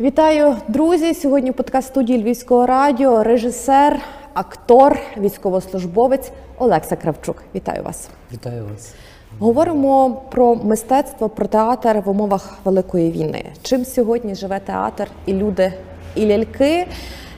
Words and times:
Вітаю, 0.00 0.56
друзі! 0.68 1.14
Сьогодні 1.14 1.50
в 1.50 1.54
подкаст 1.54 1.88
студії 1.88 2.22
Львівського 2.22 2.66
радіо, 2.66 3.22
режисер, 3.22 4.00
актор, 4.34 4.98
військовослужбовець 5.18 6.30
Олекса 6.58 6.96
Кравчук. 6.96 7.42
Вітаю 7.54 7.82
вас! 7.82 8.08
Вітаю 8.32 8.64
вас. 8.70 8.94
Говоримо 9.38 10.22
про 10.30 10.54
мистецтво, 10.54 11.28
про 11.28 11.46
театр 11.46 12.02
в 12.04 12.08
умовах 12.08 12.58
великої 12.64 13.10
війни. 13.10 13.44
Чим 13.62 13.84
сьогодні 13.84 14.34
живе 14.34 14.60
театр 14.60 15.08
і 15.26 15.32
люди, 15.32 15.72
і 16.14 16.26
ляльки, 16.26 16.86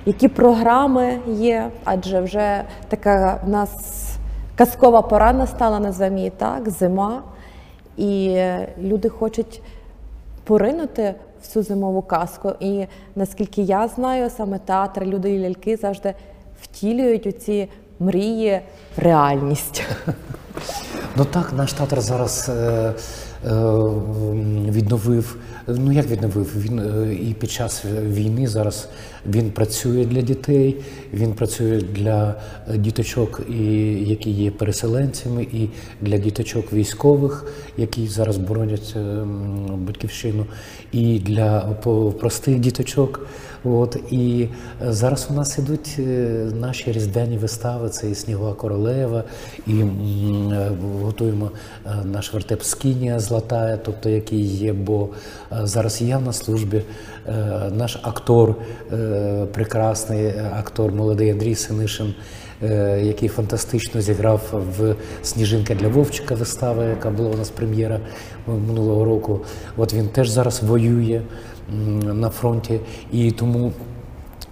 які 0.07 0.29
програми 0.29 1.19
є? 1.27 1.71
Адже 1.85 2.21
вже 2.21 2.63
така 2.89 3.41
в 3.45 3.49
нас 3.49 3.71
казкова 4.57 5.03
пора 5.03 5.33
настала 5.33 5.81
на 5.81 5.93
землі, 5.93 6.33
так, 6.37 6.71
зима, 6.71 7.23
і 7.97 8.43
люди 8.83 9.09
хочуть 9.09 9.63
поринути 10.49 11.15
в 11.43 11.47
цю 11.47 11.63
зимову 11.63 12.03
казку. 12.03 12.53
І 12.61 12.87
наскільки 13.17 13.63
я 13.63 13.89
знаю, 13.89 14.31
саме 14.31 14.59
театр, 14.59 15.05
люди 15.05 15.35
і 15.35 15.41
ляльки 15.41 15.77
завжди 15.77 16.15
втілюють 16.63 17.27
у 17.27 17.33
ці 17.33 17.69
мрії 17.99 18.61
в 18.97 18.99
реальність. 18.99 19.83
Ну 21.17 21.25
так, 21.25 21.53
наш 21.53 21.73
театр 21.73 22.01
зараз 22.01 22.49
е, 22.49 22.93
відновив. 24.71 25.37
Ну 25.69 25.93
як 25.93 26.07
відновив? 26.07 26.55
Він 26.57 26.79
е, 26.79 27.15
і 27.15 27.35
під 27.35 27.51
час 27.51 27.85
війни 28.03 28.47
зараз 28.47 28.89
він 29.27 29.51
працює 29.51 30.05
для 30.05 30.21
дітей, 30.21 30.77
він 31.13 31.33
працює 31.33 31.81
для 31.81 32.35
діточок, 32.75 33.41
які 34.01 34.31
є 34.31 34.51
переселенцями, 34.51 35.43
і 35.43 35.69
для 36.01 36.19
діточок 36.19 36.73
військових, 36.73 37.45
які 37.77 38.07
зараз 38.07 38.37
боронять 38.37 38.95
е, 38.97 39.25
батьківщину, 39.77 40.47
і 40.93 41.19
для 41.19 41.61
простих 42.21 42.59
діточок. 42.59 43.21
От 43.65 43.97
і 44.11 44.49
е, 44.83 44.93
зараз 44.93 45.29
у 45.31 45.35
нас 45.35 45.59
ідуть 45.59 45.97
е, 45.99 46.03
наші 46.61 46.93
різдвяні 46.93 47.39
вистави. 47.39 47.89
Це 47.89 48.11
і 48.11 48.15
Снігова 48.15 48.55
королева, 48.55 49.25
і 49.67 49.73
е, 49.73 50.71
готуємо 51.03 51.51
е, 51.87 51.91
наш 52.05 52.35
вертеп 52.35 52.63
Скінія 52.63 53.19
Златая, 53.29 53.77
тобто 53.77 54.09
який 54.09 54.41
є, 54.41 54.73
бо 54.73 55.09
е, 55.53 55.61
зараз 55.63 56.03
я 56.03 56.21
на 56.21 56.33
службі. 56.33 56.83
Е, 57.27 57.33
Наш 57.75 57.99
актор, 58.03 58.55
е, 58.93 59.47
прекрасний 59.53 60.33
актор, 60.53 60.93
молодий 60.93 61.31
Андрій 61.31 61.55
Синишин, 61.55 62.15
який 63.03 63.29
фантастично 63.29 64.01
зіграв 64.01 64.65
в 64.79 64.95
Сніжинка 65.23 65.75
для 65.75 65.89
Вовчика 65.89 66.35
вистава, 66.35 66.85
яка 66.85 67.11
була 67.11 67.31
у 67.31 67.37
нас 67.37 67.51
прем'єра 67.51 68.01
минулого 68.47 69.05
року. 69.05 69.41
От 69.77 69.95
він 69.95 70.09
теж 70.09 70.29
зараз 70.29 70.63
воює 70.63 71.23
на 72.03 72.31
фронті, 72.31 72.81
і 73.13 73.31
тому 73.31 73.73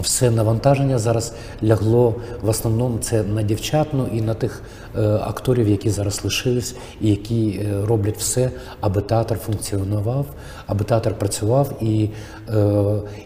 все 0.01 0.31
навантаження 0.31 0.99
зараз 0.99 1.33
лягло 1.63 2.15
в 2.43 2.49
основному 2.49 2.99
це 2.99 3.23
на 3.23 3.43
дівчатну 3.43 4.07
і 4.13 4.21
на 4.21 4.35
тих 4.35 4.63
е, 4.97 5.01
акторів, 5.03 5.69
які 5.69 5.91
зараз 5.91 6.25
лишились, 6.25 6.77
і 7.01 7.11
які 7.11 7.49
е, 7.51 7.87
роблять 7.87 8.17
все, 8.19 8.51
аби 8.81 9.01
театр 9.01 9.39
функціонував, 9.39 10.27
аби 10.67 10.85
театр 10.85 11.15
працював, 11.19 11.73
і, 11.81 12.11
е, 12.49 12.75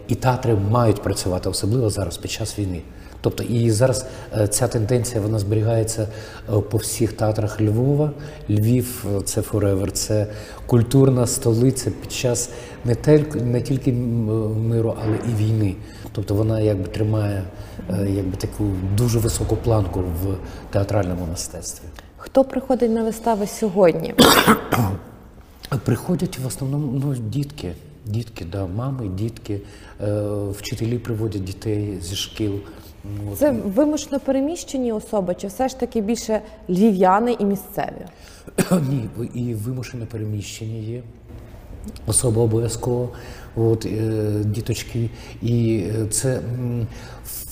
і 0.07 0.15
театри 0.15 0.55
мають 0.55 1.01
працювати, 1.01 1.49
особливо 1.49 1.89
зараз 1.89 2.17
під 2.17 2.31
час 2.31 2.59
війни. 2.59 2.81
Тобто 3.21 3.43
і 3.43 3.71
зараз 3.71 4.05
е, 4.37 4.47
ця 4.47 4.67
тенденція 4.67 5.21
вона 5.21 5.39
зберігається 5.39 6.01
е, 6.01 6.59
по 6.59 6.77
всіх 6.77 7.13
театрах 7.13 7.61
Львова. 7.61 8.11
Львів 8.49 9.05
е, 9.17 9.21
це 9.21 9.41
форевер, 9.41 9.91
це 9.91 10.27
культурна 10.65 11.27
столиця 11.27 11.91
під 12.01 12.11
час 12.11 12.49
не 12.85 12.95
тільки 12.95 13.41
не 13.41 13.61
тільки 13.61 13.93
миру, 13.93 14.95
але 15.03 15.17
і 15.31 15.43
війни. 15.43 15.75
Тобто 16.11 16.35
вона 16.35 16.59
якби 16.59 16.87
тримає 16.87 17.43
якби 18.07 18.37
таку 18.37 18.63
дуже 18.97 19.19
високу 19.19 19.55
планку 19.55 19.99
в 19.99 20.35
театральному 20.71 21.27
мистецтві. 21.31 21.85
Хто 22.17 22.43
приходить 22.43 22.91
на 22.91 23.03
вистави 23.03 23.47
сьогодні? 23.47 24.13
Приходять 25.85 26.39
в 26.39 26.47
основному 26.47 27.01
ну, 27.05 27.15
дітки, 27.15 27.73
дітки, 28.05 28.45
да, 28.51 28.67
мами, 28.67 29.07
дітки, 29.07 29.61
вчителі 30.51 30.97
приводять 30.97 31.43
дітей 31.43 31.97
зі 32.01 32.15
шкіл. 32.15 32.59
Ну. 33.03 33.35
Це 33.35 33.51
вимушено 33.51 34.19
переміщені 34.19 34.91
особи, 34.91 35.35
чи 35.35 35.47
все 35.47 35.67
ж 35.67 35.79
таки 35.79 36.01
більше 36.01 36.41
львів'яни 36.69 37.35
і 37.39 37.45
місцеві? 37.45 38.05
Ні, 38.89 39.09
і 39.33 39.53
вимушено 39.53 40.05
переміщені 40.05 40.83
є. 40.83 41.01
Особа 42.07 42.41
обов'язково, 42.41 43.09
от, 43.55 43.85
е, 43.85 44.21
діточки. 44.45 45.09
І 45.41 45.83
е, 46.01 46.07
це 46.07 46.39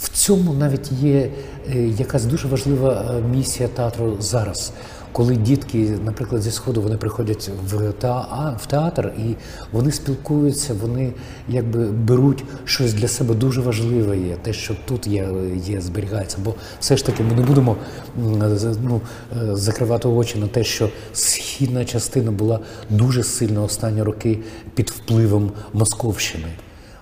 в 0.01 0.09
цьому 0.09 0.53
навіть 0.53 0.91
є 0.91 1.29
е, 1.69 1.87
якась 1.87 2.25
дуже 2.25 2.47
важлива 2.47 3.15
е, 3.17 3.21
місія 3.21 3.69
театру 3.69 4.17
зараз. 4.19 4.73
Коли 5.11 5.35
дітки, 5.35 5.97
наприклад, 6.05 6.41
зі 6.41 6.51
сходу 6.51 6.81
вони 6.81 6.97
приходять 6.97 7.49
в 7.65 7.91
театр, 7.91 8.57
в 8.61 8.65
театр 8.65 9.11
і 9.17 9.35
вони 9.71 9.91
спілкуються, 9.91 10.73
вони 10.81 11.13
якби 11.47 11.85
беруть 11.85 12.43
щось 12.65 12.93
для 12.93 13.07
себе 13.07 13.35
дуже 13.35 13.61
важливе 13.61 14.17
те, 14.41 14.53
що 14.53 14.75
тут 14.85 15.07
є, 15.07 15.29
є 15.65 15.81
зберігається. 15.81 16.37
Бо 16.43 16.53
все 16.79 16.97
ж 16.97 17.05
таки 17.05 17.23
ми 17.23 17.35
не 17.35 17.41
будемо 17.41 17.75
ну, 18.17 19.01
е, 19.41 19.55
закривати 19.55 20.07
очі 20.07 20.37
на 20.37 20.47
те, 20.47 20.63
що 20.63 20.89
східна 21.13 21.85
частина 21.85 22.31
була 22.31 22.59
дуже 22.89 23.23
сильно 23.23 23.63
останні 23.63 24.03
роки 24.03 24.39
під 24.75 24.89
впливом 24.89 25.51
Московщини. 25.73 26.47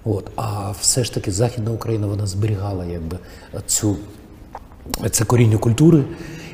От, 0.09 0.31
а 0.35 0.72
все 0.72 1.03
ж 1.03 1.13
таки 1.13 1.31
Західна 1.31 1.72
Україна 1.72 2.07
вона 2.07 2.28
зберігала 2.28 2.85
якби 2.85 3.19
цю 3.66 3.97
це 5.12 5.25
коріння 5.25 5.57
культури. 5.57 6.03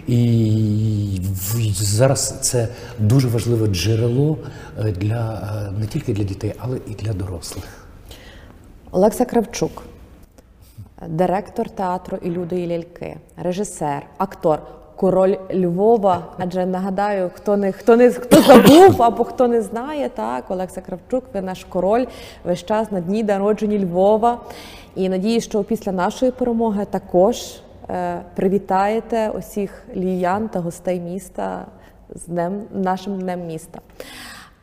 І 0.07 1.19
зараз 1.73 2.39
це 2.41 2.67
дуже 2.99 3.27
важливе 3.27 3.67
джерело 3.67 4.37
е, 4.79 4.91
для 4.91 5.51
е, 5.67 5.79
не 5.79 5.87
тільки 5.87 6.13
для 6.13 6.23
дітей, 6.23 6.53
але 6.57 6.77
і 6.87 6.93
для 6.93 7.13
дорослих. 7.13 7.63
Олекса 8.91 9.25
Кравчук, 9.25 9.83
директор 11.07 11.69
театру 11.69 12.17
і 12.21 12.29
люди 12.29 12.61
і 12.61 12.67
ляльки, 12.67 13.17
режисер, 13.37 14.05
актор, 14.17 14.61
король 15.03 15.37
Львова. 15.53 16.23
Адже 16.37 16.65
нагадаю, 16.65 17.31
хто 17.35 17.57
не 17.57 17.71
хто 17.71 17.95
не 17.95 18.09
хто 18.09 18.41
забув 18.41 19.03
або 19.03 19.23
хто 19.23 19.47
не 19.47 19.61
знає, 19.61 20.09
так 20.09 20.51
Олекса 20.51 20.81
Кравчук, 20.81 21.23
ви 21.33 21.41
наш 21.41 21.63
король 21.63 22.05
весь 22.45 22.63
час 22.65 22.91
на 22.91 22.99
дні 22.99 23.23
народження 23.23 23.79
Львова. 23.79 24.39
І 24.95 25.09
надію, 25.09 25.41
що 25.41 25.63
після 25.63 25.91
нашої 25.91 26.31
перемоги 26.31 26.85
також 26.85 27.37
е, 27.89 28.21
привітаєте 28.35 29.29
усіх 29.29 29.83
львів'ян 29.95 30.49
та 30.49 30.59
гостей 30.59 30.99
міста 30.99 31.65
з 32.15 32.25
днем 32.25 32.61
нашим 32.73 33.19
днем 33.19 33.47
міста. 33.47 33.79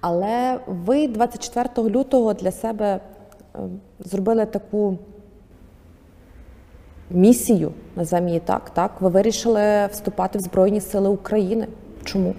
Але 0.00 0.58
ви 0.66 1.08
24 1.08 1.88
лютого 1.88 2.34
для 2.34 2.50
себе 2.50 2.86
е, 2.86 3.58
зробили 3.98 4.46
таку 4.46 4.98
місію, 7.10 7.70
називаємо 7.96 8.28
її 8.28 8.40
так, 8.44 8.70
так. 8.74 9.00
Ви 9.00 9.08
вирішили 9.08 9.86
вступати 9.92 10.38
в 10.38 10.42
Збройні 10.42 10.80
Сили 10.80 11.08
України. 11.08 11.66
Чому? 12.04 12.34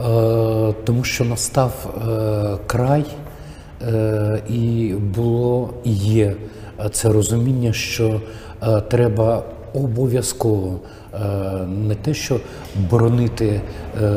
Е, 0.00 0.74
тому 0.84 1.04
що 1.04 1.24
настав 1.24 1.94
е, 2.08 2.58
край, 2.66 3.04
е, 3.82 4.42
і 4.48 4.94
було 5.14 5.70
і 5.84 5.92
є 5.92 6.34
це 6.92 7.08
розуміння, 7.08 7.72
що 7.72 8.20
е, 8.62 8.80
треба 8.80 9.42
обов'язково 9.74 10.80
е, 11.14 11.18
не 11.66 11.94
те, 11.94 12.14
що 12.14 12.40
боронити 12.90 13.60
е, 14.02 14.08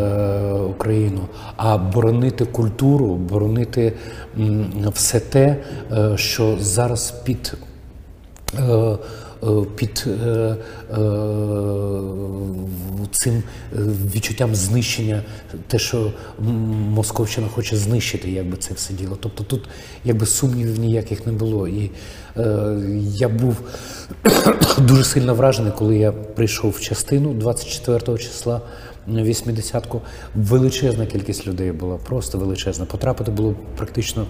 Україну, 0.70 1.22
а 1.56 1.78
боронити 1.78 2.46
культуру, 2.46 3.16
боронити 3.16 3.94
м, 4.40 4.66
все 4.94 5.20
те, 5.20 5.56
е, 5.92 6.18
що 6.18 6.58
зараз 6.60 7.12
під 7.12 7.54
е, 8.60 8.98
під 9.76 10.06
е, 10.08 10.30
е, 10.30 10.98
цим 13.12 13.34
е, 13.34 13.80
відчуттям 14.16 14.56
знищення, 14.56 15.24
те, 15.68 15.80
що 15.80 16.14
Московщина 16.90 17.48
хоче 17.48 17.78
знищити, 17.78 18.32
якби 18.32 18.58
це 18.58 18.74
все 18.74 18.94
діло. 18.94 19.18
Тобто 19.20 19.44
тут 19.44 19.70
якби 20.04 20.26
сумнівів 20.26 20.80
ніяких 20.80 21.26
не 21.26 21.32
було. 21.32 21.68
І 21.68 21.92
е, 22.38 22.78
я 23.00 23.30
був 23.30 23.58
дуже 24.78 25.04
сильно 25.04 25.36
вражений, 25.36 25.72
коли 25.78 25.98
я 25.98 26.12
прийшов 26.12 26.72
в 26.72 26.82
частину 26.82 27.34
24 27.34 28.18
числа. 28.18 28.62
80-ку 29.10 30.02
величезна 30.36 31.06
кількість 31.06 31.48
людей 31.48 31.72
була, 31.72 31.98
просто 31.98 32.38
величезна. 32.38 32.86
Потрапити 32.86 33.32
було 33.32 33.56
практично 33.78 34.26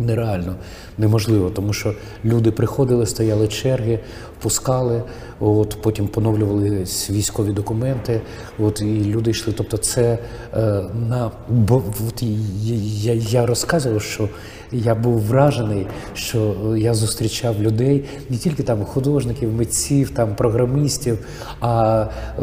Нереально, 0.00 0.54
неможливо, 0.98 1.50
тому 1.50 1.72
що 1.72 1.94
люди 2.24 2.50
приходили, 2.50 3.06
стояли 3.06 3.48
черги, 3.48 4.00
пускали, 4.42 5.02
от 5.40 5.76
потім 5.82 6.08
поновлювалися 6.08 7.12
військові 7.12 7.52
документи. 7.52 8.20
От 8.58 8.80
і 8.80 9.04
люди 9.04 9.30
йшли. 9.30 9.54
Тобто, 9.56 9.76
це 9.76 10.18
е, 10.54 10.84
на 11.08 11.30
бо 11.48 11.82
от 12.08 12.22
я, 12.22 13.14
я 13.14 13.46
розказував, 13.46 14.02
що 14.02 14.28
я 14.72 14.94
був 14.94 15.20
вражений, 15.20 15.86
що 16.14 16.56
я 16.78 16.94
зустрічав 16.94 17.62
людей 17.62 18.04
не 18.30 18.36
тільки 18.36 18.62
там 18.62 18.84
художників, 18.84 19.52
митців, 19.52 20.10
там 20.10 20.36
програмістів, 20.36 21.18
а 21.60 22.06
е, 22.38 22.42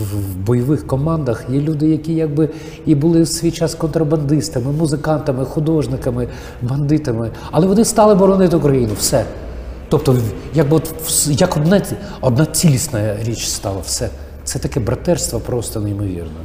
в- 0.00 0.36
бойових 0.46 0.86
командах 0.86 1.44
є 1.48 1.60
люди, 1.60 1.88
які 1.88 2.14
якби 2.14 2.48
і 2.86 2.94
були 2.94 3.22
в 3.22 3.28
свій 3.28 3.50
час 3.50 3.74
контрабандистами, 3.74 4.72
музикантами, 4.72 5.44
художниками, 5.44 6.28
бандитами, 6.62 7.30
але 7.50 7.66
вони 7.66 7.84
стали 7.84 8.14
боронити 8.14 8.56
Україну. 8.56 8.92
Все. 8.98 9.24
Тобто, 9.88 10.16
якби 10.54 10.76
от 10.76 10.94
як 11.28 11.56
одна, 11.56 11.82
одна 12.20 12.46
цілісна 12.46 13.16
річ 13.22 13.46
стала 13.46 13.80
все. 13.84 14.08
Це 14.44 14.58
таке 14.58 14.80
братерство 14.80 15.40
просто 15.40 15.80
неймовірно. 15.80 16.40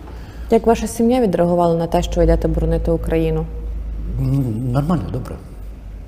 Як 0.51 0.67
ваша 0.67 0.87
сім'я 0.87 1.21
відреагувала 1.21 1.75
на 1.75 1.87
те, 1.87 2.01
що 2.01 2.21
йдете 2.23 2.47
боронити 2.47 2.91
Україну? 2.91 3.45
Ну, 4.21 4.43
Нормально, 4.71 5.03
добре. 5.13 5.35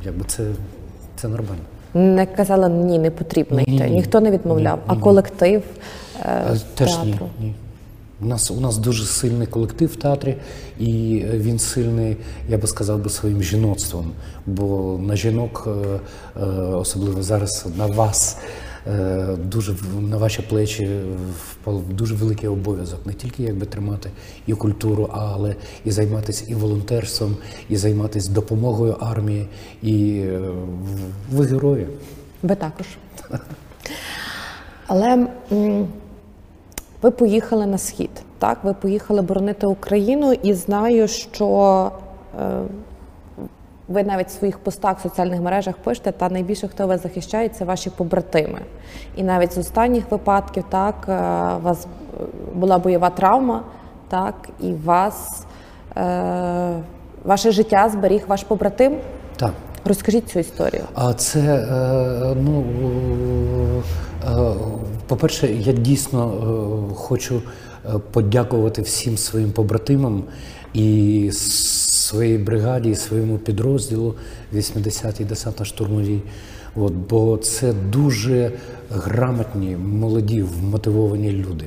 Якби 0.06 0.24
це, 0.28 0.44
це 1.16 1.28
нормально. 1.28 1.62
Не 1.94 2.26
казала 2.26 2.70
ні, 2.70 3.00
не 3.00 3.12
потрібно 3.12 3.62
йти. 3.62 3.72
Ні-ні-ні. 3.72 3.96
Ніхто 3.96 4.20
не 4.20 4.32
відмовляв. 4.32 4.80
А 4.88 4.96
колектив 4.96 5.62
е, 5.62 5.80
Е, 6.11 6.11
Теж 6.22 6.60
ні, 6.60 6.66
театру? 6.76 7.30
ні. 7.40 7.54
У 8.22 8.26
нас, 8.26 8.52
у 8.52 8.60
нас 8.60 8.78
дуже 8.78 9.06
сильний 9.06 9.48
колектив 9.48 9.90
в 9.90 9.96
театрі, 9.96 10.36
і 10.80 11.24
е, 11.26 11.38
він 11.38 11.60
сильний, 11.60 12.18
я 12.50 12.58
би 12.58 12.68
сказав 12.68 13.00
би, 13.00 13.10
своїм 13.10 13.44
жіноцтвом. 13.44 14.12
Бо 14.46 14.98
на 15.04 15.16
жінок, 15.16 15.68
е, 15.68 16.00
е, 16.42 16.46
особливо 16.56 17.24
зараз 17.24 17.66
на 17.78 17.86
вас, 17.86 18.38
е, 18.88 19.28
дуже 19.46 19.76
на 20.00 20.18
ваші 20.18 20.42
плечі 20.42 21.00
впав 21.52 21.84
дуже 21.90 22.16
великий 22.16 22.50
обов'язок. 22.50 23.06
Не 23.06 23.14
тільки 23.14 23.44
якби 23.44 23.66
тримати 23.66 24.10
і 24.48 24.54
культуру, 24.54 25.10
але 25.14 25.56
і 25.86 25.92
займатися 25.92 26.46
і 26.48 26.56
волонтерством, 26.56 27.38
і 27.70 27.78
займатися 27.78 28.32
допомогою 28.32 28.96
армії. 29.00 29.48
І 29.82 30.18
е, 30.18 30.40
ви 31.32 31.46
герої. 31.46 31.88
Ви 32.44 32.56
також. 32.56 32.86
Але 34.88 35.28
ви 37.02 37.12
поїхали 37.12 37.66
на 37.66 37.78
схід, 37.78 38.10
так? 38.40 38.58
Ви 38.64 38.74
поїхали 38.74 39.22
боронити 39.22 39.68
Україну, 39.68 40.34
і 40.34 40.54
знаю, 40.54 41.08
що 41.08 41.92
е, 42.42 42.62
ви 43.88 44.04
навіть 44.04 44.28
в 44.28 44.32
своїх 44.32 44.60
постах 44.60 45.00
в 45.00 45.02
соціальних 45.02 45.42
мережах 45.42 45.76
пишете, 45.78 46.12
та 46.12 46.30
найбільше 46.30 46.68
хто 46.68 46.88
вас 46.88 47.04
захищає, 47.04 47.50
це 47.50 47.66
ваші 47.66 47.90
побратими. 47.90 48.60
І 49.16 49.24
навіть 49.24 49.54
з 49.54 49.58
останніх 49.58 50.12
випадків, 50.12 50.64
так, 50.70 50.96
е, 51.08 51.14
у 51.56 51.62
вас 51.62 51.86
е, 51.86 52.24
була 52.54 52.78
бойова 52.78 53.10
травма, 53.10 53.64
так, 54.10 54.50
і 54.60 54.74
вас, 54.74 55.46
е, 55.98 56.74
ваше 57.24 57.52
життя 57.52 57.90
зберіг 57.90 58.24
ваш 58.28 58.44
побратим. 58.44 58.98
Так. 59.38 59.52
Розкажіть 59.86 60.30
цю 60.30 60.40
історію. 60.40 60.84
А 60.94 61.14
це 61.14 61.40
е, 61.40 62.36
ну 62.36 62.64
по-перше, 65.12 65.48
я 65.48 65.74
дійсно 65.74 66.32
е, 66.92 66.94
хочу 66.96 67.42
е, 67.86 67.90
подякувати 68.12 68.82
всім 68.82 69.18
своїм 69.18 69.52
побратимам 69.52 70.24
і 70.74 71.30
своїй 71.34 72.38
бригаді, 72.38 72.90
і 72.90 72.96
своєму 72.96 73.38
підрозділу 73.38 74.16
80-й 74.54 75.26
десантно-штурмовій. 75.26 76.20
От, 76.76 76.94
бо 76.94 77.38
це 77.38 77.74
дуже 77.74 78.52
грамотні, 78.92 79.76
молоді, 79.76 80.44
вмотивовані 80.44 81.32
люди. 81.32 81.66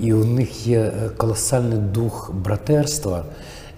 І 0.00 0.12
у 0.12 0.24
них 0.24 0.66
є 0.66 0.92
колосальний 1.16 1.78
дух 1.78 2.32
братерства, 2.44 3.24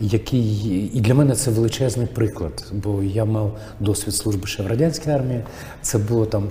який 0.01 0.91
і 0.95 1.01
для 1.01 1.15
мене 1.15 1.35
це 1.35 1.51
величезний 1.51 2.07
приклад. 2.07 2.65
Бо 2.73 3.03
я 3.03 3.25
мав 3.25 3.59
досвід 3.81 4.15
служби 4.15 4.47
ще 4.47 4.63
в 4.63 4.67
радянській 4.67 5.11
армії. 5.11 5.45
Це 5.83 5.99
було 5.99 6.27
там 6.27 6.49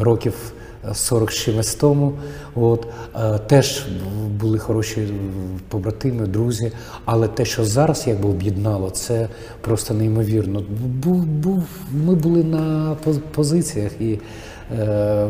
років 0.00 0.52
40 0.92 1.32
з 1.32 1.34
чимось 1.34 1.74
тому. 1.74 2.12
От 2.54 2.86
Е, 3.16 3.38
теж 3.38 3.86
були 4.40 4.58
хороші 4.58 5.08
побратими, 5.68 6.26
друзі. 6.26 6.72
Але 7.04 7.28
те, 7.28 7.44
що 7.44 7.64
зараз 7.64 8.04
якби 8.06 8.28
об'єднало, 8.28 8.90
це 8.90 9.28
просто 9.60 9.94
неймовірно. 9.94 10.62
Був, 11.02 11.24
був, 11.24 11.64
ми 11.92 12.14
були 12.14 12.44
на 12.44 12.96
позиціях 13.32 13.92
і 14.00 14.18
е, 14.78 15.28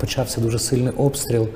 почався 0.00 0.40
дуже 0.40 0.58
сильний 0.58 0.92
обстріл. 0.96 1.48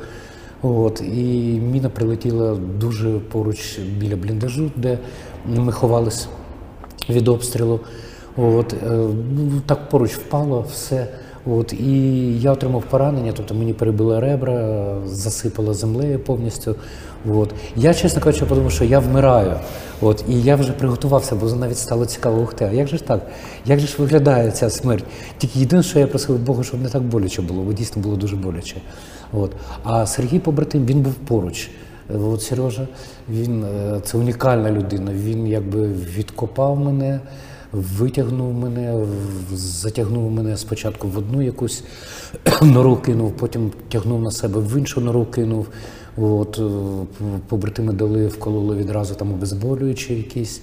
От, 0.63 1.01
і 1.01 1.61
міна 1.73 1.89
прилетіла 1.89 2.55
дуже 2.81 3.19
поруч 3.19 3.79
біля 3.79 4.17
бліндажу, 4.17 4.71
де 4.77 4.99
ми 5.47 5.73
ховались 5.73 6.29
від 7.09 7.29
обстрілу. 7.29 7.81
От, 8.37 8.73
е, 8.73 9.09
так 9.67 9.89
поруч 9.89 10.13
впало 10.13 10.67
все. 10.73 11.09
От, 11.47 11.73
і 11.73 12.41
я 12.41 12.53
отримав 12.53 12.83
поранення, 12.83 13.33
тобто 13.37 13.55
мені 13.55 13.73
перебили 13.73 14.21
ребра, 14.21 14.87
засипало 15.07 15.75
землею 15.75 16.19
повністю. 16.19 16.77
От. 17.31 17.55
Я, 17.77 17.95
чесно 17.95 18.23
кажучи, 18.23 18.45
подумав, 18.47 18.73
що 18.73 18.85
я 18.85 18.99
вмираю. 18.99 19.53
От, 20.01 20.25
і 20.29 20.43
я 20.43 20.57
вже 20.57 20.73
приготувався, 20.73 21.35
бо 21.35 21.47
навіть 21.47 21.79
стало 21.79 22.07
цікаво, 22.07 22.43
ух 22.43 22.55
ти, 22.55 22.65
а 22.65 22.73
як 22.73 22.89
же 22.89 22.97
ж 22.97 23.05
так? 23.05 23.21
Як 23.67 23.81
же 23.81 23.87
ж 23.87 23.97
виглядає 23.99 24.51
ця 24.51 24.71
смерть? 24.71 25.05
Тільки 25.39 25.59
єдине, 25.59 25.83
що 25.83 25.99
я 25.99 26.07
просив 26.07 26.39
Бога, 26.39 26.65
щоб 26.65 26.83
не 26.83 26.89
так 26.89 27.03
боляче 27.03 27.43
було, 27.43 27.63
бо 27.63 27.73
дійсно 27.73 28.03
було 28.03 28.17
дуже 28.17 28.37
боляче. 28.37 28.77
От. 29.33 29.53
А 29.85 30.07
Сергій 30.07 30.39
побратим, 30.39 30.87
він 30.87 31.01
був 31.01 31.15
поруч. 31.15 31.71
От 32.15 32.43
Сережа, 32.43 32.87
він 33.29 33.65
е, 33.65 34.01
це 34.05 34.19
унікальна 34.19 34.71
людина. 34.71 35.13
Він 35.13 35.47
якби 35.47 35.89
відкопав 36.17 36.79
мене, 36.79 37.21
витягнув 37.73 38.55
мене, 38.55 39.07
затягнув 39.53 40.31
мене 40.31 40.57
спочатку 40.57 41.09
в 41.09 41.19
одну 41.19 41.43
якусь 41.43 41.85
нору 42.63 42.97
кинув, 42.97 43.37
потім 43.37 43.73
тягнув 43.89 44.23
на 44.23 44.31
себе 44.31 44.61
в 44.61 44.79
іншу 44.79 45.01
нору 45.01 45.25
кинув. 45.25 45.69
От, 46.17 46.59
е, 46.59 46.63
побратими 47.49 47.93
дали, 47.93 48.27
вкололи 48.27 48.77
відразу 48.77 49.15
там 49.15 49.33
обезболюючі 49.33 50.15
якісь. 50.15 50.61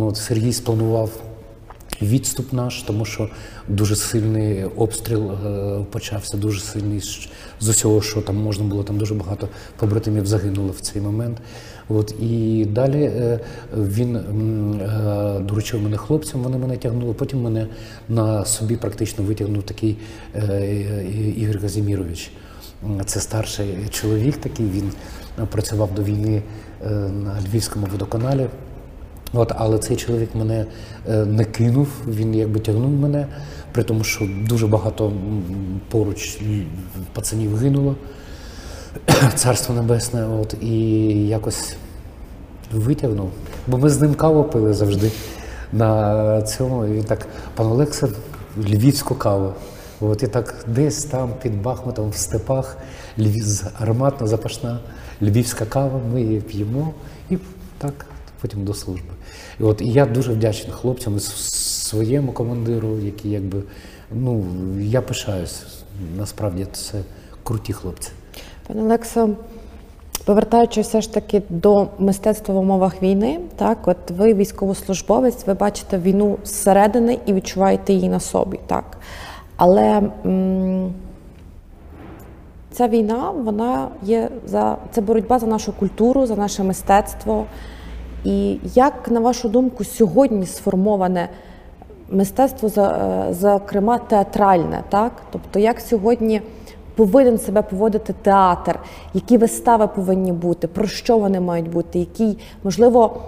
От, 0.00 0.16
Сергій 0.16 0.52
спланував 0.52 1.10
відступ 2.02 2.52
наш, 2.52 2.82
тому 2.82 3.04
що 3.04 3.28
дуже 3.68 3.96
сильний 3.96 4.64
обстріл 4.64 5.32
е, 5.32 5.84
почався, 5.90 6.36
дуже 6.36 6.60
сильний 6.60 7.00
з, 7.60 7.68
усього, 7.68 8.02
що 8.02 8.20
там 8.20 8.36
можна 8.36 8.64
було. 8.64 8.82
Там 8.82 8.98
дуже 8.98 9.14
багато 9.14 9.48
побратимів 9.76 10.26
загинуло 10.26 10.70
в 10.70 10.80
цей 10.80 11.02
момент. 11.02 11.38
От 11.88 12.14
і 12.20 12.64
далі 12.70 13.02
е, 13.02 13.40
він 13.76 14.16
е, 14.16 15.40
доручив 15.40 15.82
мене 15.82 15.96
хлопцям, 15.96 16.42
вони 16.42 16.58
мене 16.58 16.76
тягнули. 16.76 17.12
Потім 17.14 17.42
мене 17.42 17.66
на 18.08 18.44
собі 18.44 18.76
практично 18.76 19.24
витягнув 19.24 19.62
такий 19.62 19.96
е, 20.34 21.04
Ігор 21.36 21.60
Казімірович. 21.60 22.30
Це 23.04 23.20
старший 23.20 23.76
чоловік 23.90 24.36
такий. 24.36 24.66
Він 24.66 24.92
працював 25.50 25.94
до 25.94 26.02
війни 26.02 26.42
на 27.24 27.38
Львівському 27.48 27.86
водоканалі. 27.92 28.46
От, 29.32 29.52
але 29.56 29.78
цей 29.78 29.96
чоловік 29.96 30.34
мене 30.34 30.66
не 31.08 31.44
кинув, 31.44 31.88
він 32.08 32.34
якби 32.34 32.60
тягнув 32.60 32.90
мене, 32.90 33.26
при 33.72 33.82
тому, 33.82 34.04
що 34.04 34.28
дуже 34.48 34.66
багато 34.66 35.12
поруч 35.90 36.40
пацанів 37.12 37.56
гинуло. 37.56 37.96
Царство 39.34 39.74
Небесне, 39.74 40.26
от, 40.26 40.54
і 40.62 40.78
якось 41.26 41.76
витягнув. 42.72 43.30
Бо 43.66 43.78
ми 43.78 43.90
з 43.90 44.00
ним 44.00 44.14
каву 44.14 44.44
пили 44.44 44.74
завжди 44.74 45.10
на 45.72 46.42
цьому. 46.42 46.84
І 46.84 46.92
він 46.92 47.04
так, 47.04 47.26
пан 47.54 47.66
Олекса, 47.66 48.08
львівську 48.58 49.14
каву. 49.14 49.52
От 50.00 50.22
і 50.22 50.26
так 50.26 50.64
десь 50.66 51.04
там 51.04 51.30
під 51.42 51.62
Бахмутом 51.62 52.10
в 52.10 52.16
степах, 52.16 52.76
ароматна, 53.78 54.26
запашна 54.26 54.78
львівська 55.22 55.64
кава, 55.64 56.00
ми 56.12 56.22
її 56.22 56.40
п'ємо 56.40 56.94
і 57.30 57.38
так 57.78 58.06
потім 58.40 58.64
до 58.64 58.74
служби. 58.74 59.08
І 59.60 59.62
от 59.62 59.80
і 59.80 59.88
я 59.88 60.06
дуже 60.06 60.32
вдячний 60.32 60.72
хлопцям 60.72 61.16
і 61.16 61.20
своєму 61.20 62.32
командиру, 62.32 62.98
який 62.98 63.30
якби, 63.30 63.62
ну, 64.12 64.44
я 64.80 65.02
пишаюсь. 65.02 65.62
Насправді 66.16 66.66
це 66.72 67.00
круті 67.44 67.72
хлопці. 67.72 68.10
Пане 68.66 68.82
Олексо, 68.82 69.30
повертаючись 70.26 70.86
все 70.86 71.00
ж 71.00 71.12
таки 71.12 71.42
до 71.48 71.88
мистецтва 71.98 72.54
в 72.54 72.58
умовах 72.58 73.02
війни, 73.02 73.40
так, 73.56 73.78
от 73.88 74.10
ви 74.10 74.34
військовослужбовець, 74.34 75.46
ви 75.46 75.54
бачите 75.54 75.98
війну 75.98 76.38
зсередини 76.44 77.18
і 77.26 77.32
відчуваєте 77.32 77.92
її 77.92 78.08
на 78.08 78.20
собі, 78.20 78.60
так. 78.66 78.84
Але 79.56 80.02
м, 80.26 80.92
ця 82.70 82.88
війна, 82.88 83.30
вона 83.30 83.88
є 84.02 84.28
за 84.46 84.76
це 84.90 85.00
боротьба 85.00 85.38
за 85.38 85.46
нашу 85.46 85.72
культуру, 85.72 86.26
за 86.26 86.36
наше 86.36 86.62
мистецтво. 86.62 87.44
І 88.24 88.58
як, 88.74 89.10
на 89.10 89.20
вашу 89.20 89.48
думку, 89.48 89.84
сьогодні 89.84 90.46
сформоване 90.46 91.28
мистецтво, 92.10 92.82
е, 92.82 93.26
зокрема 93.30 93.98
театральне, 93.98 94.82
так? 94.88 95.12
Тобто, 95.30 95.58
як 95.58 95.80
сьогодні 95.80 96.42
повинен 96.96 97.38
себе 97.38 97.62
поводити 97.62 98.14
театр, 98.22 98.78
які 99.14 99.38
вистави 99.38 99.86
повинні 99.86 100.32
бути, 100.32 100.68
про 100.68 100.86
що 100.86 101.18
вони 101.18 101.40
мають 101.40 101.70
бути, 101.70 101.98
який, 101.98 102.38
можливо, 102.64 103.20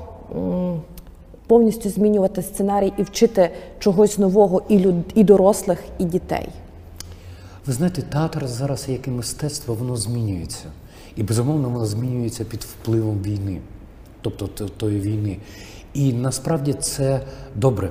повністю 1.46 1.90
змінювати 1.90 2.42
сценарій 2.42 2.92
і 2.98 3.02
вчити 3.02 3.50
чогось 3.78 4.18
нового 4.18 4.62
і, 4.68 4.78
люд, 4.78 4.94
і 5.14 5.24
дорослих, 5.24 5.78
і 5.98 6.04
дітей. 6.04 6.48
Ви 7.66 7.72
знаєте, 7.72 8.02
театр 8.02 8.46
зараз, 8.46 8.88
як 8.88 9.08
і 9.08 9.10
мистецтво, 9.10 9.74
воно 9.74 9.96
змінюється. 9.96 10.64
І 11.16 11.22
безумовно 11.22 11.68
воно 11.68 11.86
змінюється 11.86 12.44
під 12.44 12.60
впливом 12.62 13.22
війни, 13.22 13.60
тобто 14.22 14.46
тої 14.46 15.00
війни. 15.00 15.36
І 15.94 16.12
насправді 16.12 16.72
це 16.72 17.20
добре. 17.54 17.90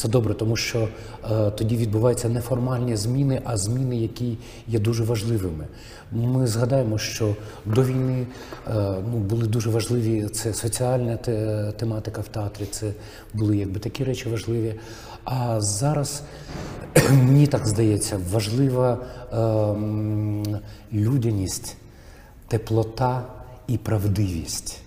Це 0.00 0.08
добре, 0.08 0.34
тому 0.34 0.56
що 0.56 0.88
е, 1.30 1.50
тоді 1.50 1.76
відбуваються 1.76 2.28
не 2.28 2.40
формальні 2.40 2.96
зміни, 2.96 3.42
а 3.44 3.56
зміни, 3.56 3.96
які 3.96 4.38
є 4.68 4.78
дуже 4.78 5.04
важливими. 5.04 5.66
Ми 6.12 6.46
згадаємо, 6.46 6.98
що 6.98 7.36
до 7.66 7.84
війни 7.84 8.26
е, 8.66 8.94
ну, 9.10 9.18
були 9.18 9.46
дуже 9.46 9.70
важливі 9.70 10.28
це 10.28 10.54
соціальна 10.54 11.16
те- 11.16 11.72
тематика 11.72 12.20
в 12.20 12.28
театрі, 12.28 12.64
це 12.70 12.92
були 13.34 13.56
якби 13.56 13.80
такі 13.80 14.04
речі 14.04 14.28
важливі. 14.28 14.74
А 15.24 15.60
зараз 15.60 16.22
мені 17.10 17.46
так 17.46 17.66
здається, 17.66 18.20
важлива 18.32 18.98
е, 19.32 19.36
людяність, 20.92 21.76
теплота 22.48 23.22
і 23.68 23.78
правдивість. 23.78 24.80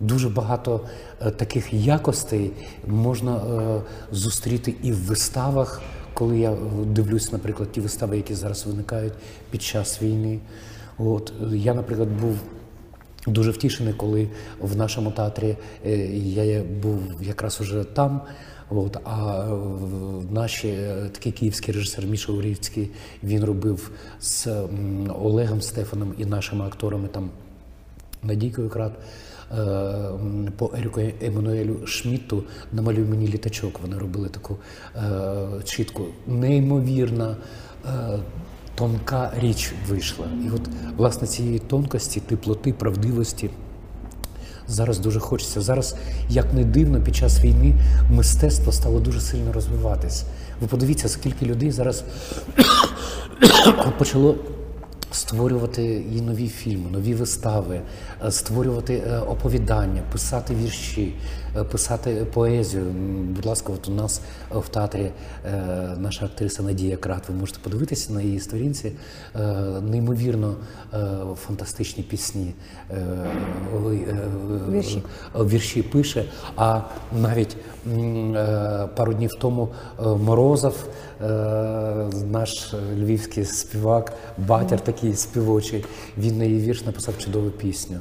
Дуже 0.00 0.28
багато 0.28 0.80
е, 1.20 1.30
таких 1.30 1.72
якостей 1.72 2.52
можна 2.86 3.36
е, 3.36 3.80
зустріти 4.12 4.74
і 4.82 4.92
в 4.92 4.96
виставах, 4.96 5.82
коли 6.14 6.38
я 6.38 6.52
е, 6.52 6.56
дивлюсь, 6.86 7.32
наприклад, 7.32 7.72
ті 7.72 7.80
вистави, 7.80 8.16
які 8.16 8.34
зараз 8.34 8.66
виникають 8.66 9.12
під 9.50 9.62
час 9.62 10.02
війни. 10.02 10.38
От 10.98 11.32
я, 11.52 11.74
наприклад, 11.74 12.08
був 12.20 12.38
дуже 13.26 13.50
втішений, 13.50 13.94
коли 13.94 14.28
в 14.60 14.76
нашому 14.76 15.10
театрі 15.10 15.56
я 16.14 16.62
був 16.62 17.00
якраз 17.20 17.60
уже 17.60 17.84
там. 17.84 18.20
От, 18.70 18.96
а 19.04 19.44
наші 20.30 20.78
такий 21.12 21.32
київський 21.32 21.74
режисер 21.74 22.06
Міша 22.06 22.32
Урівський 22.32 22.90
він 23.22 23.44
робив 23.44 23.90
з 24.20 24.48
Олегом 25.22 25.62
Стефаном 25.62 26.14
і 26.18 26.24
нашими 26.24 26.64
акторами 26.64 27.08
там 27.08 27.30
Надійкою 28.22 28.68
Крат. 28.68 28.92
Е, 29.52 30.50
По 30.56 30.70
Еріку 30.78 31.00
Еммануелю 31.20 31.86
Шмідту 31.86 32.44
намалюй 32.72 33.04
мені 33.04 33.28
літачок. 33.28 33.80
Вони 33.82 33.98
робили 33.98 34.28
таку 34.28 34.56
е, 34.96 35.00
чітку, 35.64 36.04
неймовірна, 36.26 37.36
е, 37.86 38.18
тонка 38.74 39.32
річ 39.40 39.72
вийшла. 39.88 40.26
І 40.46 40.50
от 40.50 40.62
власне 40.96 41.28
цієї 41.28 41.58
тонкості, 41.58 42.20
теплоти, 42.20 42.72
правдивості. 42.72 43.50
Зараз 44.68 44.98
дуже 44.98 45.20
хочеться. 45.20 45.60
Зараз, 45.60 45.96
як 46.28 46.54
не 46.54 46.64
дивно, 46.64 47.00
під 47.00 47.16
час 47.16 47.40
війни 47.44 47.74
мистецтво 48.10 48.72
стало 48.72 49.00
дуже 49.00 49.20
сильно 49.20 49.52
розвиватись. 49.52 50.24
Ви 50.60 50.66
подивіться, 50.66 51.08
скільки 51.08 51.46
людей 51.46 51.70
зараз 51.70 52.04
почало 53.98 54.34
створювати 55.16 56.02
і 56.16 56.20
нові 56.20 56.48
фільми, 56.48 56.90
нові 56.90 57.14
вистави, 57.14 57.80
е, 58.26 58.30
створювати 58.30 58.94
е, 58.94 59.18
оповідання, 59.18 60.02
писати 60.12 60.54
вірші, 60.54 61.14
писати 61.64 62.26
поезію. 62.32 62.84
Будь 63.36 63.46
ласка, 63.46 63.72
от 63.72 63.88
у 63.88 63.92
нас 63.92 64.20
е, 64.54 64.58
в 64.58 64.68
театрі 64.68 65.10
е, 65.46 65.52
наша 65.98 66.24
актриса 66.24 66.62
Надія 66.62 66.96
Крат. 66.96 67.28
Ви 67.28 67.34
можете 67.34 67.58
подивитися 67.62 68.12
на 68.12 68.22
її 68.22 68.40
сторінці. 68.40 68.92
е, 69.36 69.40
Неймовірно 69.90 70.56
фантастичні 71.46 72.02
пісні. 72.02 72.54
Вірші. 74.70 75.02
вірші 75.34 75.82
пише. 75.82 76.24
А 76.56 76.80
навіть 77.20 77.56
пару 78.96 79.14
днів 79.14 79.30
тому 79.40 79.68
Морозов, 80.02 80.86
наш 82.30 82.74
львівський 82.96 83.44
співак, 83.44 84.12
батір 84.38 84.80
такий 84.80 85.14
співочий, 85.14 85.84
він 86.18 86.38
на 86.38 86.44
її 86.44 86.60
вірш 86.60 86.84
написав 86.84 87.18
чудову 87.18 87.50
пісню. 87.50 87.96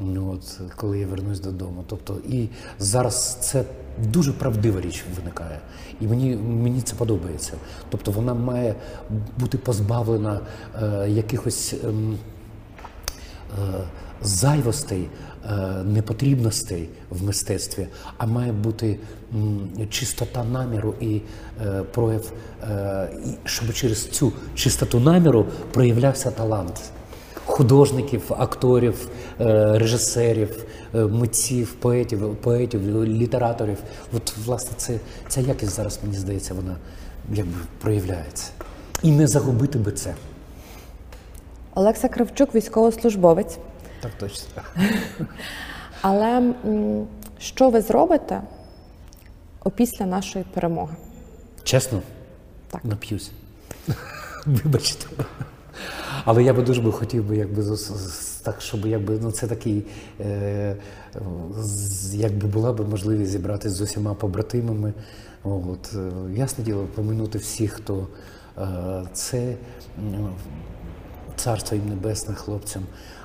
Ну, 0.00 0.32
От, 0.32 0.60
коли 0.76 0.98
я 0.98 1.06
вернусь 1.06 1.40
додому. 1.40 1.84
Тобто, 1.86 2.16
і 2.28 2.48
зараз 2.78 3.38
це 3.40 3.64
дуже 3.98 4.32
правдива 4.32 4.80
річ 4.80 5.04
виникає. 5.16 5.60
І 6.00 6.06
мені, 6.06 6.36
мені 6.36 6.80
це 6.80 6.94
подобається. 6.94 7.52
Тобто 7.90 8.10
вона 8.10 8.34
має 8.34 8.74
бути 9.38 9.58
позбавлена 9.58 10.40
е, 10.82 11.10
якихось. 11.10 11.74
ем, 11.84 12.18
е, 13.58 13.84
зайвостей, 14.24 15.08
е, 15.44 15.56
непотрібностей 15.84 16.88
в 17.10 17.24
мистецтві, 17.24 17.86
а 18.18 18.26
має 18.26 18.52
бути 18.52 18.98
чистота 19.90 20.44
наміру 20.44 20.94
і 21.00 21.20
е, 21.66 21.82
прояв, 21.82 22.32
е, 22.62 23.08
щоб 23.44 23.72
через 23.72 24.08
цю 24.08 24.32
чистоту 24.54 25.00
наміру 25.00 25.46
проявлявся 25.72 26.30
талант 26.30 26.80
художників, 27.46 28.22
акторів, 28.38 29.08
е, 29.40 29.78
режисерів, 29.78 30.64
е, 30.94 30.98
митців, 30.98 31.72
поетів, 31.72 32.36
поетів, 32.36 33.04
літераторів. 33.04 33.78
От 34.16 34.36
власне 34.36 34.72
це, 34.76 34.98
ця 35.28 35.40
якість 35.40 35.72
зараз, 35.72 35.98
мені 36.02 36.16
здається, 36.16 36.54
вона 36.54 36.76
якби 37.32 37.58
проявляється. 37.80 38.50
І 39.02 39.10
не 39.10 39.26
загубити 39.26 39.78
би 39.78 39.92
це. 39.92 40.14
Олекса 41.74 42.08
Кравчук, 42.08 42.54
військовослужбовець. 42.54 43.58
Так 44.00 44.12
точно. 44.18 44.62
Але 46.00 46.54
що 47.38 47.70
ви 47.70 47.80
зробите 47.80 48.42
опісля 49.64 50.06
нашої 50.06 50.44
перемоги? 50.54 50.96
Чесно? 51.64 52.02
Так. 52.70 52.84
Нап'юсь. 52.84 53.30
Вибачте. 54.46 55.06
Але 56.24 56.42
я 56.44 56.54
би 56.54 56.62
дуже 56.62 56.82
би 56.82 56.92
хотів 56.92 57.24
би, 57.24 57.36
якби 57.36 57.62
так, 58.42 58.60
щоб 58.60 58.86
якби 58.86 59.18
ну 59.22 59.30
це 59.30 59.46
такий, 59.46 59.84
е, 60.20 60.76
якби 62.12 62.48
була 62.48 62.72
б 62.72 62.88
можливість 62.88 63.30
зібратися 63.30 63.74
з 63.74 63.80
усіма 63.80 64.14
побратимами. 64.14 64.92
От, 65.44 65.94
е, 65.96 66.32
ясне 66.34 66.64
діло, 66.64 66.86
поминути 66.94 67.38
всіх, 67.38 67.72
хто 67.72 68.06
е, 68.58 69.02
це 69.12 69.54
царство 71.36 71.76
їм 71.76 71.88
небесне 71.88 72.34
хлопцям. 72.34 72.82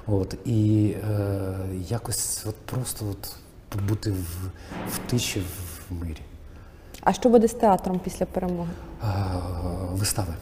От, 0.08 0.38
і 0.46 0.94
е, 1.10 1.56
якось 1.90 2.46
от 2.50 2.56
просто 2.56 3.06
от, 3.12 3.36
побути 3.70 4.12
в, 4.12 4.50
в 4.90 4.98
тиші, 5.10 5.40
в 5.40 5.94
мирі. 5.94 6.22
А 7.02 7.14
що 7.14 7.30
буде 7.30 7.48
з 7.48 7.54
театром 7.54 8.00
після 8.04 8.26
перемоги? 8.26 8.70
А, 9.02 9.40
вистави. 9.92 10.34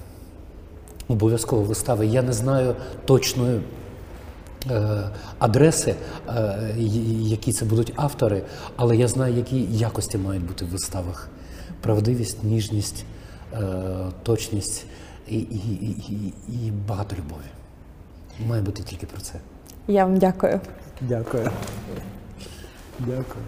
Обов'язково 1.08 1.62
вистави. 1.62 2.08
Я 2.08 2.22
не 2.22 2.34
знаю 2.34 2.76
точної 3.06 3.62
е, 4.72 5.10
адреси, 5.40 5.96
е, 6.30 6.76
які 7.20 7.52
це 7.52 7.66
будуть 7.66 7.94
автори, 7.96 8.42
але 8.76 8.98
я 8.98 9.08
знаю, 9.08 9.36
які 9.36 9.62
якості 9.72 10.18
мають 10.18 10.46
бути 10.46 10.66
в 10.66 10.68
виставах: 10.68 11.30
правдивість, 11.82 12.44
ніжність, 12.44 13.06
е, 13.54 13.58
точність 14.24 14.86
і, 15.28 15.38
і, 15.38 15.74
і, 15.82 15.96
і, 16.10 16.34
і 16.68 16.72
багато 16.88 17.16
любові. 17.16 17.50
Має 18.48 18.62
бути 18.62 18.84
тільки 18.84 19.06
про 19.06 19.22
це. 19.22 19.34
Я 19.88 20.06
вам 20.06 20.18
дякую. 20.18 20.60
Дякую. 21.02 21.50
Дякую. 23.00 23.46